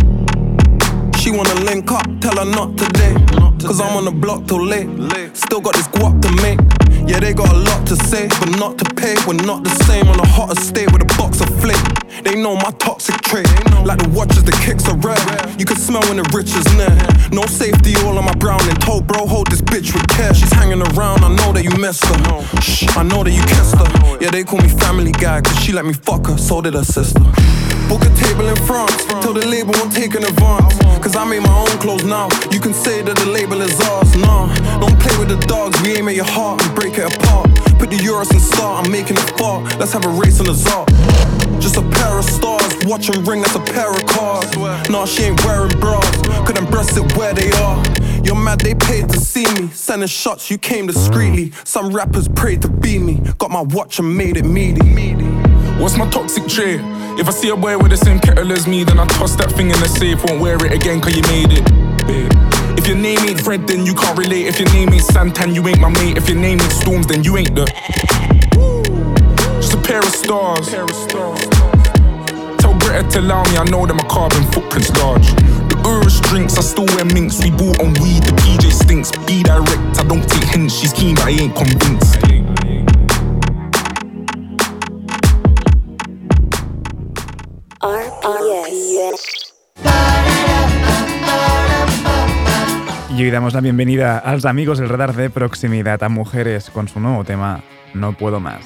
She 1.21 1.29
wanna 1.29 1.53
link 1.61 1.91
up, 1.91 2.07
tell 2.21 2.35
her 2.37 2.49
not 2.49 2.75
today. 2.75 3.13
Cause 3.61 3.81
I'm 3.81 3.97
on 3.97 4.05
the 4.05 4.11
block 4.11 4.47
till 4.47 4.65
late. 4.65 4.87
Still 5.35 5.61
got 5.61 5.73
this 5.75 5.87
guap 5.87 6.21
to 6.21 6.31
make. 6.41 6.59
Yeah, 7.07 7.19
they 7.19 7.33
got 7.33 7.51
a 7.53 7.57
lot 7.57 7.85
to 7.87 7.95
say, 7.95 8.27
but 8.39 8.57
not 8.57 8.77
to 8.79 8.85
pay. 8.95 9.15
We're 9.27 9.41
not 9.45 9.63
the 9.63 9.69
same 9.85 10.07
on 10.07 10.19
a 10.19 10.27
hot 10.27 10.57
estate 10.57 10.91
with 10.91 11.01
a 11.01 11.17
box 11.17 11.41
of 11.41 11.49
flake. 11.59 11.81
They 12.23 12.35
know 12.35 12.55
my 12.55 12.71
toxic 12.79 13.19
trait. 13.21 13.47
Like 13.85 13.99
the 13.99 14.09
watches, 14.09 14.43
the 14.43 14.51
kicks 14.63 14.87
are 14.87 14.97
rare. 14.97 15.17
You 15.57 15.65
can 15.65 15.77
smell 15.77 16.01
when 16.03 16.17
the 16.17 16.27
rich 16.33 16.55
is 16.55 16.65
near. 16.75 16.93
No 17.31 17.45
safety, 17.45 17.95
all 18.05 18.17
on 18.17 18.25
my 18.25 18.33
brown 18.35 18.61
and 18.69 18.79
toe, 18.81 19.01
bro, 19.01 19.25
hold 19.25 19.47
this 19.47 19.61
bitch 19.61 19.93
with 19.93 20.07
care. 20.07 20.33
She's 20.33 20.53
hanging 20.53 20.81
around, 20.81 21.23
I 21.23 21.29
know 21.35 21.53
that 21.53 21.63
you 21.63 21.71
missed 21.77 22.05
her. 22.05 22.61
Shh, 22.61 22.87
I 22.97 23.03
know 23.03 23.23
that 23.23 23.31
you 23.31 23.43
kissed 23.43 23.75
her. 23.75 24.17
Yeah, 24.21 24.31
they 24.31 24.43
call 24.43 24.59
me 24.59 24.69
family 24.69 25.11
guy, 25.11 25.41
cause 25.41 25.59
she 25.59 25.73
let 25.73 25.85
me 25.85 25.93
fuck 25.93 26.27
her, 26.27 26.37
so 26.37 26.61
did 26.61 26.73
her 26.73 26.83
sister. 26.83 27.21
Book 27.89 28.05
a 28.05 28.13
table 28.21 28.47
in 28.47 28.55
France, 28.69 29.03
tell 29.05 29.33
the 29.33 29.45
label 29.47 29.73
won't 29.73 29.91
take 29.91 30.13
an 30.13 30.23
advance. 30.23 30.77
Cause 31.01 31.15
I 31.15 31.25
made 31.25 31.41
my 31.41 31.57
own 31.57 31.75
clothes 31.81 32.05
now. 32.05 32.29
You 32.51 32.59
can 32.59 32.73
say 32.73 33.01
that 33.01 33.17
the 33.17 33.25
label 33.25 33.59
is 33.61 33.81
ours, 33.81 34.15
nah. 34.15 34.45
Don't 34.79 34.99
play 34.99 35.17
with 35.17 35.29
the 35.29 35.41
dogs, 35.47 35.81
we 35.81 35.97
aim 35.97 36.07
at 36.07 36.13
your 36.13 36.29
heart 36.29 36.63
and 36.63 36.75
break 36.75 36.99
it 36.99 37.11
apart. 37.11 37.49
Put 37.79 37.89
the 37.89 37.97
euros 37.97 38.31
in 38.31 38.39
start, 38.39 38.85
I'm 38.85 38.91
making 38.91 39.17
it 39.17 39.29
far. 39.39 39.63
Let's 39.79 39.91
have 39.93 40.05
a 40.05 40.09
race 40.21 40.39
on 40.39 40.45
the 40.45 40.53
czar. 40.53 40.85
Just 41.59 41.77
a 41.77 41.81
pair 41.97 42.19
of 42.19 42.25
stars, 42.25 42.71
watch 42.85 43.09
and 43.09 43.27
ring, 43.27 43.41
that's 43.41 43.55
a 43.55 43.65
pair 43.73 43.89
of 43.89 44.05
cards. 44.05 44.55
Nah, 44.87 45.05
she 45.05 45.23
ain't 45.23 45.43
wearing 45.43 45.73
bras, 45.79 46.05
couldn't 46.45 46.69
breast 46.69 46.95
it 46.95 47.17
where 47.17 47.33
they 47.33 47.51
are. 47.65 47.83
You're 48.23 48.35
mad, 48.35 48.59
they 48.59 48.75
paid 48.75 49.09
to 49.09 49.17
see 49.17 49.47
me. 49.59 49.69
Sending 49.73 50.07
shots, 50.07 50.51
you 50.51 50.59
came 50.59 50.85
discreetly. 50.85 51.53
Some 51.63 51.89
rappers 51.89 52.27
prayed 52.27 52.61
to 52.61 52.69
be 52.69 52.99
me. 52.99 53.19
Got 53.39 53.49
my 53.49 53.61
watch 53.61 53.97
and 53.97 54.15
made 54.15 54.37
it 54.37 54.45
meaty. 54.45 55.48
What's 55.79 55.95
my 55.97 56.09
toxic 56.09 56.45
trait? 56.45 56.81
If 57.17 57.29
I 57.29 57.31
see 57.31 57.47
a 57.49 57.55
boy 57.55 57.77
with 57.77 57.91
the 57.91 57.97
same 57.97 58.19
kettle 58.19 58.51
as 58.51 58.67
me, 58.67 58.83
then 58.83 58.99
I 58.99 59.05
toss 59.07 59.37
that 59.37 59.49
thing 59.53 59.71
in 59.71 59.79
the 59.79 59.87
safe, 59.87 60.21
won't 60.25 60.41
wear 60.41 60.57
it 60.65 60.73
again 60.73 60.99
cause 60.99 61.15
you 61.15 61.23
made 61.23 61.55
it. 61.55 61.63
If 62.77 62.85
your 62.85 62.97
name 62.97 63.19
ain't 63.19 63.39
Fred, 63.39 63.65
then 63.65 63.85
you 63.85 63.93
can't 63.93 64.17
relate. 64.19 64.47
If 64.47 64.59
your 64.59 64.67
name 64.73 64.91
ain't 64.91 65.03
Santan, 65.03 65.55
you 65.55 65.65
ain't 65.69 65.79
my 65.79 65.87
mate. 65.87 66.17
If 66.17 66.27
your 66.27 66.37
name 66.37 66.59
ain't 66.59 66.71
Storms, 66.73 67.07
then 67.07 67.23
you 67.23 67.37
ain't 67.37 67.55
the. 67.55 67.65
Just 69.61 69.73
a 69.73 69.77
pair 69.77 69.99
of 69.99 70.11
stars. 70.11 70.67
Tell 72.59 72.77
Greta 72.79 73.09
to 73.11 73.19
allow 73.21 73.43
me, 73.45 73.55
I 73.55 73.63
know 73.71 73.85
that 73.85 73.95
my 73.95 74.03
carbon 74.11 74.43
footprint's 74.51 74.91
large. 74.99 75.31
The 75.71 75.79
Urus 75.85 76.19
drinks, 76.19 76.57
I 76.57 76.61
still 76.61 76.87
wear 76.87 77.05
minks. 77.05 77.41
We 77.41 77.51
bought 77.51 77.79
on 77.79 77.93
weed, 78.03 78.23
the 78.27 78.35
PJ 78.43 78.71
stinks. 78.83 79.11
Be 79.23 79.43
direct, 79.43 79.95
I 79.95 80.03
don't 80.03 80.27
take 80.27 80.43
hints. 80.43 80.75
She's 80.75 80.91
keen, 80.91 81.15
but 81.15 81.25
I 81.25 81.39
ain't 81.39 81.55
convinced. 81.55 82.68
Y 93.15 93.23
hoy 93.23 93.31
damos 93.31 93.53
la 93.53 93.61
bienvenida 93.61 94.17
a 94.17 94.33
los 94.33 94.45
amigos 94.45 94.79
del 94.79 94.89
radar 94.89 95.15
de 95.15 95.29
proximidad 95.29 96.03
a 96.03 96.09
mujeres 96.09 96.69
con 96.69 96.89
su 96.89 96.99
nuevo 96.99 97.23
tema 97.23 97.63
No 97.93 98.13
puedo 98.13 98.39
más. 98.39 98.65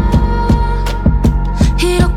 이렇게 1.83 2.10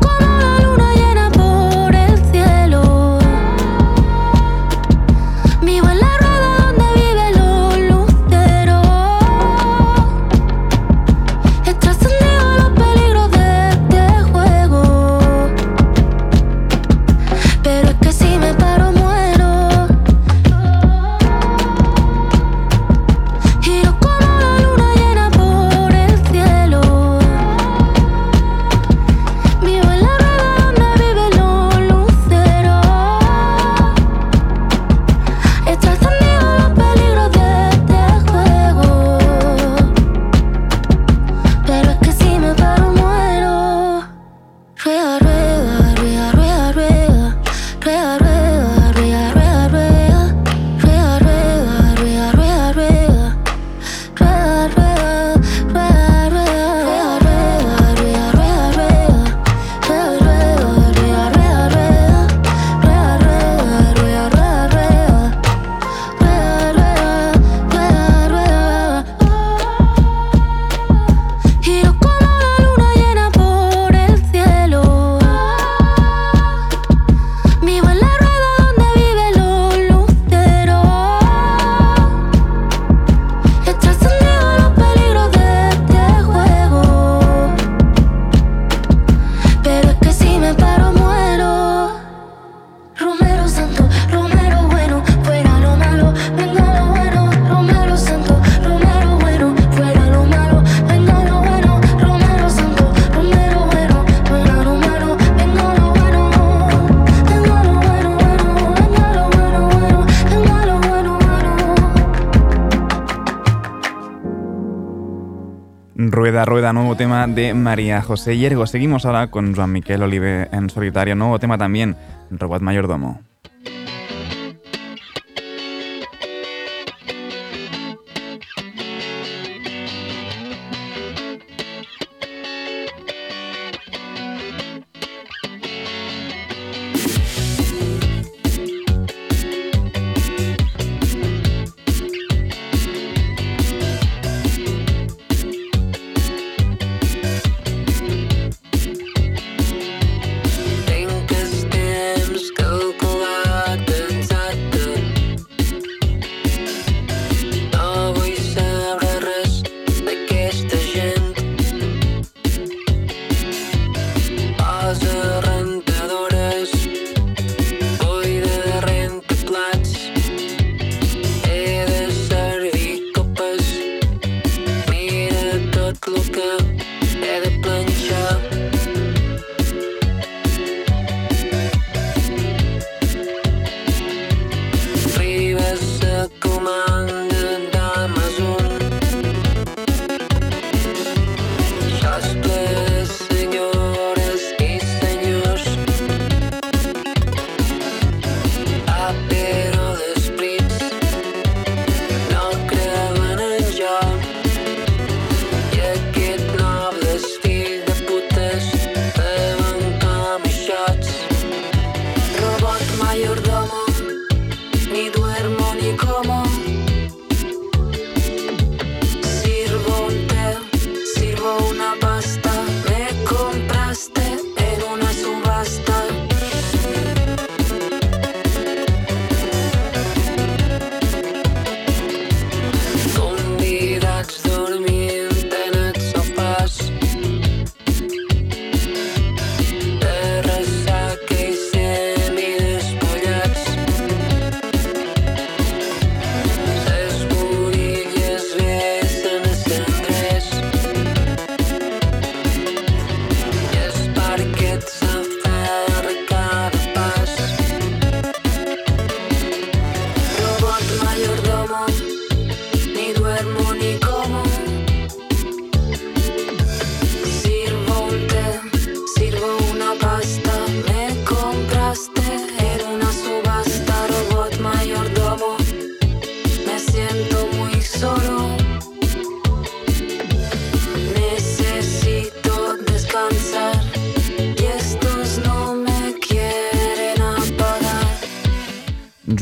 tema 116.95 117.27
de 117.27 117.53
María 117.53 118.01
José 118.01 118.37
Yergo. 118.37 118.65
Seguimos 118.67 119.05
ahora 119.05 119.27
con 119.27 119.53
Juan 119.53 119.71
Miquel 119.71 120.03
Olive 120.03 120.47
en 120.51 120.69
solitario, 120.69 121.15
nuevo 121.15 121.39
tema 121.39 121.57
también, 121.57 121.95
Robot 122.31 122.61
Mayordomo. 122.61 123.19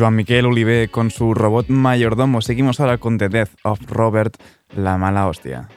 Joan 0.03 0.15
Miquel 0.17 0.45
Ulibe 0.45 0.89
con 0.89 1.11
su 1.11 1.33
robot 1.33 1.69
mayordomo. 1.69 2.41
Seguimos 2.41 2.81
ahora 2.81 2.97
con 2.97 3.17
The 3.17 3.29
Death 3.29 3.51
of 3.63 3.79
Robert, 3.89 4.35
la 4.75 4.97
mala 4.97 5.27
hostia. 5.29 5.69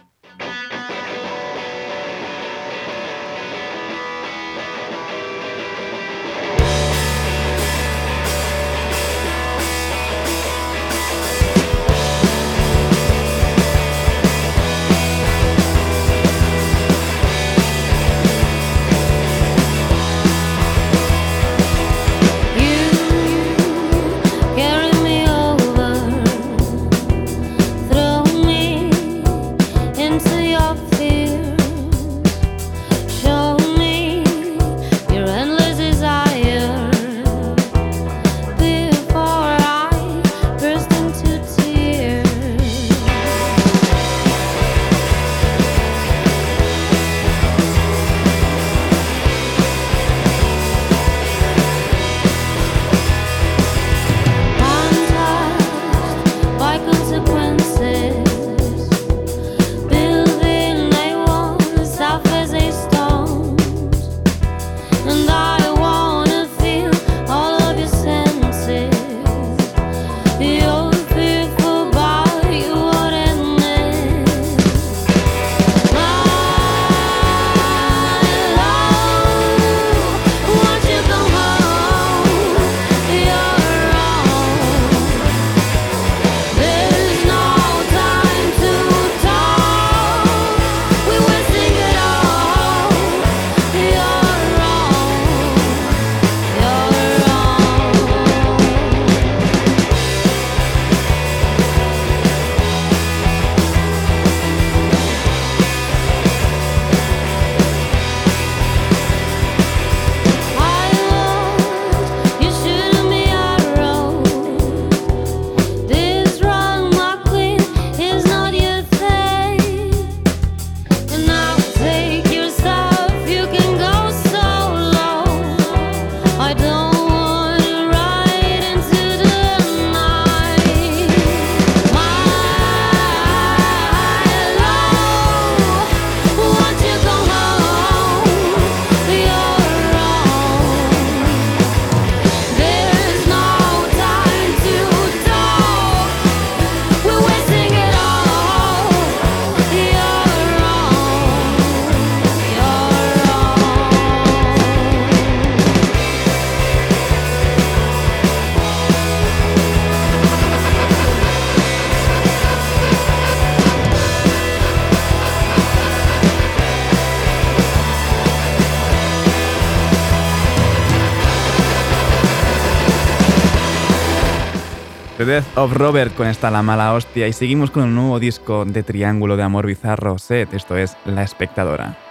Death 175.26 175.58
of 175.58 175.72
Robert 175.72 176.14
con 176.14 176.28
esta 176.28 176.52
La 176.52 176.62
Mala 176.62 176.94
Hostia 176.94 177.26
y 177.26 177.32
seguimos 177.32 177.72
con 177.72 177.82
un 177.82 177.96
nuevo 177.96 178.20
disco 178.20 178.64
de 178.64 178.84
Triángulo 178.84 179.36
de 179.36 179.42
Amor 179.42 179.66
Bizarro 179.66 180.18
Set, 180.18 180.54
esto 180.54 180.76
es 180.76 180.96
La 181.04 181.24
Espectadora. 181.24 182.05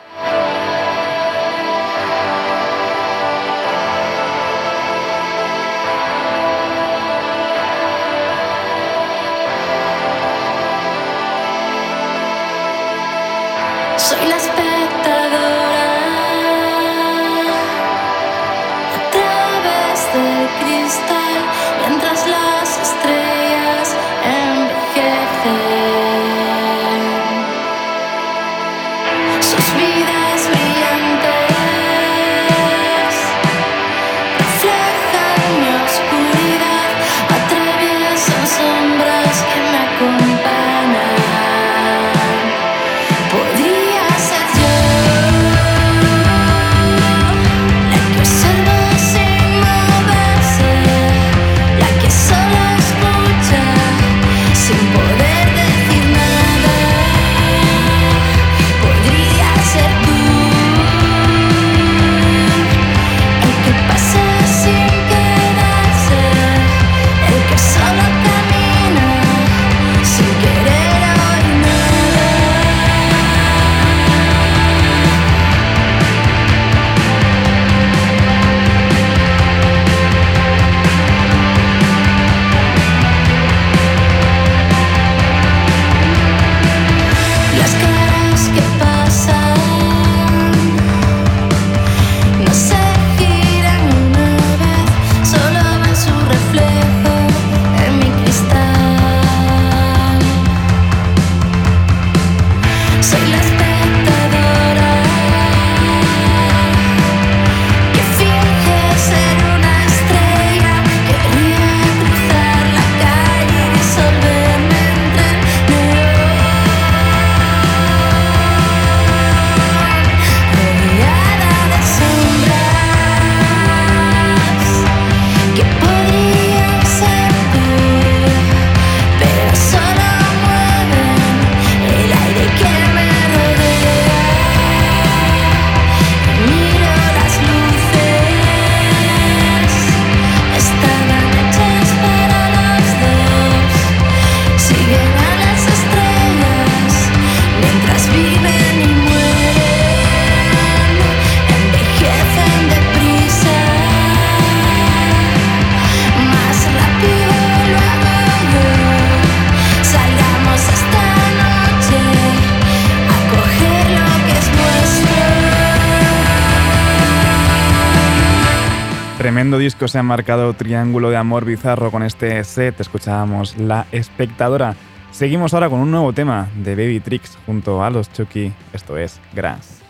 Tremendo 169.26 169.58
disco 169.58 169.88
se 169.88 169.98
ha 169.98 170.04
marcado 170.04 170.54
Triángulo 170.54 171.10
de 171.10 171.18
Amor 171.18 171.46
Bizarro 171.46 171.90
con 171.90 172.04
este 172.04 172.44
set, 172.44 172.80
escuchábamos 172.80 173.58
La 173.58 173.88
Espectadora. 173.92 174.76
Seguimos 175.10 175.56
ahora 175.56 175.68
con 175.68 175.80
un 175.80 175.90
nuevo 175.90 176.14
tema 176.14 176.48
de 176.58 176.76
Baby 176.76 177.00
Tricks 177.00 177.36
junto 177.48 177.84
a 177.84 177.90
los 177.90 178.14
Chucky, 178.14 178.54
esto 178.72 179.00
es 179.00 179.20
Grass. 179.34 179.82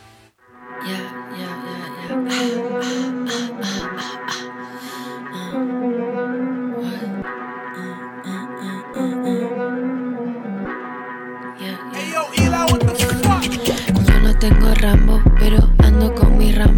Yo 14.07 14.19
no 14.21 14.39
tengo 14.39 14.73
Rambo, 14.75 15.21
pero 15.37 15.57
ando 15.79 16.15
con 16.15 16.37
mi 16.37 16.53
Rambo. 16.53 16.74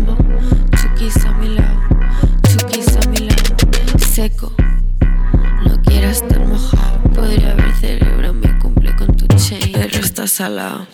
Seco, 4.18 4.52
no 5.64 5.80
quiero 5.84 6.10
estar 6.10 6.40
mojado. 6.40 7.04
Podría 7.14 7.52
haber 7.52 7.72
cerebro, 7.76 8.34
me 8.34 8.58
cumple 8.58 8.96
con 8.96 9.16
tu 9.16 9.28
chain, 9.36 9.72
pero 9.72 10.00
está 10.00 10.26
salado. 10.26 10.88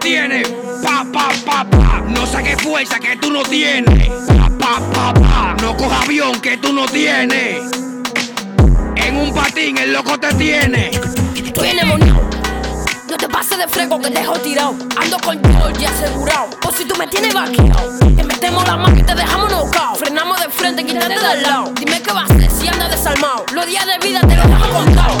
Tienes. 0.00 0.46
Pa, 0.82 1.06
pa, 1.10 1.30
pa, 1.46 1.64
pa. 1.70 2.04
No 2.08 2.26
saque 2.26 2.56
fuerza 2.58 3.00
que 3.00 3.16
tú 3.16 3.30
no 3.30 3.42
tienes. 3.42 4.10
Pa, 4.74 4.80
pa, 4.92 5.14
pa. 5.14 5.56
No 5.62 5.76
coja 5.76 6.02
avión 6.02 6.40
que 6.40 6.56
tú 6.56 6.72
no 6.72 6.86
tienes. 6.86 7.60
En 8.96 9.16
un 9.16 9.34
patín 9.34 9.78
el 9.78 9.92
loco 9.92 10.18
te 10.18 10.32
tiene. 10.34 10.90
Estoy 11.34 11.68
endemoniado. 11.68 12.20
No 13.08 13.16
te 13.16 13.28
pases 13.28 13.58
de 13.58 13.68
fresco 13.68 14.00
que 14.00 14.10
te 14.10 14.20
dejo 14.20 14.34
tirado. 14.34 14.74
Ando 14.96 15.18
con 15.18 15.40
todo 15.40 15.70
ya 15.78 15.90
asegurado. 15.90 16.48
O 16.66 16.72
si 16.72 16.84
tú 16.84 16.96
me 16.96 17.06
tienes 17.06 17.34
vaqueado. 17.34 17.98
Te 18.16 18.24
metemos 18.24 18.66
la 18.66 18.76
mano 18.76 18.98
y 18.98 19.02
te 19.02 19.14
dejamos 19.14 19.50
nocao. 19.50 19.94
Frenamos 19.94 20.40
de 20.40 20.48
frente, 20.48 20.84
quítate 20.84 21.18
de 21.18 21.26
al 21.26 21.42
lado. 21.42 21.72
Dime 21.78 22.00
qué 22.02 22.12
vas 22.12 22.30
a 22.30 22.34
hacer 22.34 22.50
si 22.50 22.68
andas 22.68 22.90
desalmado. 22.90 23.44
Los 23.54 23.66
días 23.66 23.86
de 23.86 24.06
vida 24.06 24.20
te 24.20 24.36
los 24.36 24.46
dejo 24.46 24.68
contado. 24.72 25.18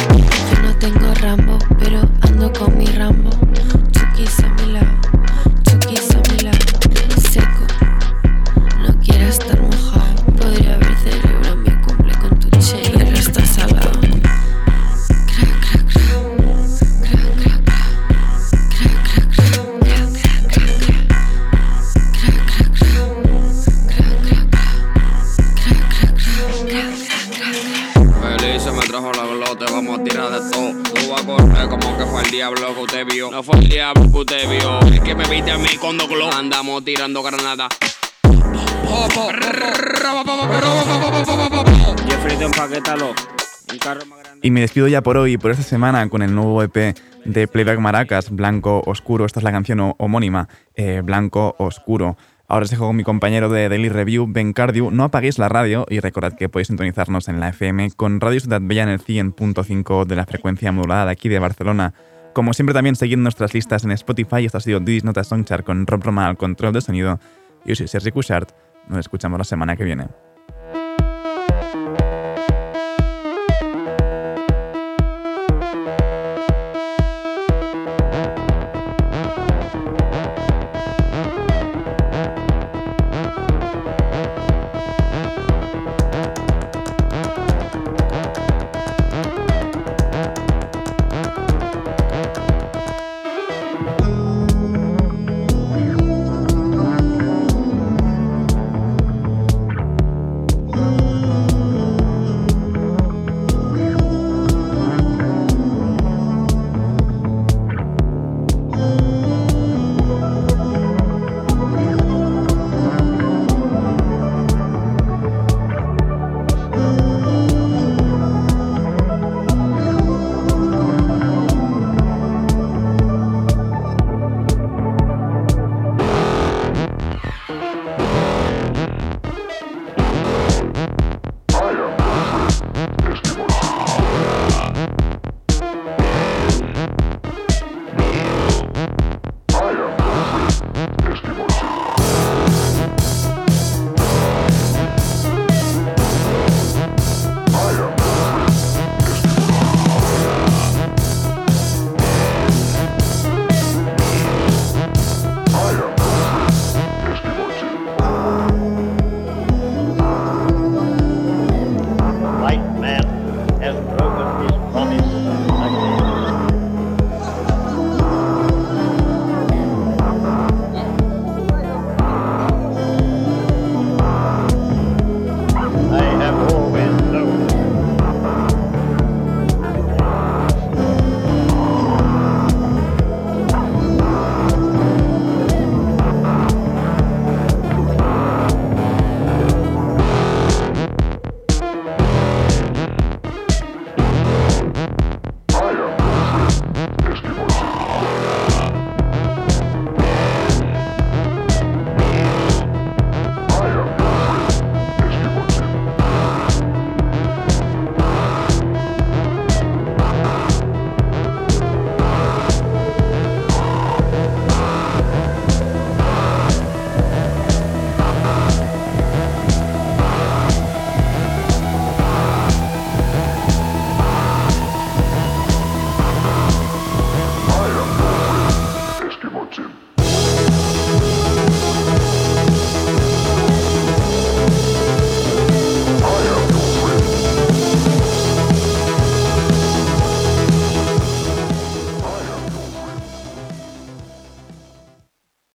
Yo 0.50 0.62
no 0.62 0.76
tengo 0.78 1.14
Rambo, 1.14 1.58
pero 1.78 2.00
ando 2.22 2.52
con 2.52 2.76
mi 2.76 2.86
Rambo. 2.86 3.30
Diablo 32.44 32.74
que 32.74 32.74
que 32.74 32.80
usted 34.18 34.48
vio. 34.50 34.80
Es 34.92 35.00
que 35.00 35.14
me 35.14 35.24
viste 35.28 35.50
a 35.50 35.56
mí. 35.58 35.66
Andamos 36.34 36.84
tirando 36.84 37.22
granada. 37.22 37.68
Y 44.42 44.50
me 44.50 44.60
despido 44.60 44.88
ya 44.88 45.00
por 45.02 45.16
hoy, 45.16 45.38
por 45.38 45.50
esta 45.52 45.62
semana, 45.62 46.06
con 46.10 46.20
el 46.22 46.34
nuevo 46.34 46.62
EP 46.62 46.94
de 47.24 47.48
Playback 47.48 47.78
Maracas, 47.78 48.30
Blanco 48.30 48.82
Oscuro. 48.84 49.24
Esta 49.24 49.40
es 49.40 49.44
la 49.44 49.52
canción 49.52 49.80
ho- 49.80 49.94
homónima, 49.98 50.48
eh, 50.74 51.00
Blanco 51.02 51.54
Oscuro. 51.58 52.18
Ahora 52.46 52.64
os 52.64 52.70
dejo 52.70 52.86
con 52.86 52.96
mi 52.96 53.04
compañero 53.04 53.48
de 53.48 53.70
Daily 53.70 53.88
Review, 53.88 54.26
Ben 54.28 54.52
Cardew. 54.52 54.90
No 54.90 55.04
apaguéis 55.04 55.38
la 55.38 55.48
radio 55.48 55.86
y 55.88 56.00
recordad 56.00 56.36
que 56.36 56.50
podéis 56.50 56.68
sintonizarnos 56.68 57.28
en 57.28 57.40
la 57.40 57.48
FM 57.48 57.92
con 57.92 58.20
Radio 58.20 58.38
Ciudad 58.38 58.60
Bella 58.62 58.82
en 58.82 58.90
el 58.90 59.00
100.5 59.00 60.04
de 60.04 60.14
la 60.16 60.26
frecuencia 60.26 60.70
modulada 60.70 61.06
de 61.06 61.12
aquí 61.12 61.30
de 61.30 61.38
Barcelona. 61.38 61.94
Como 62.34 62.52
siempre 62.52 62.74
también 62.74 62.96
seguid 62.96 63.16
nuestras 63.16 63.54
listas 63.54 63.84
en 63.84 63.92
Spotify. 63.92 64.44
Esto 64.44 64.58
ha 64.58 64.60
sido 64.60 64.80
Didis 64.80 65.04
Nota 65.04 65.22
Songchart 65.22 65.64
con 65.64 65.86
Rob 65.86 66.02
Roma 66.02 66.26
al 66.26 66.36
control 66.36 66.72
de 66.72 66.80
sonido. 66.80 67.20
Yo 67.64 67.76
soy 67.76 67.86
Sergi 67.86 68.10
Cushart. 68.10 68.50
Nos 68.88 68.98
escuchamos 68.98 69.38
la 69.38 69.44
semana 69.44 69.76
que 69.76 69.84
viene. 69.84 70.08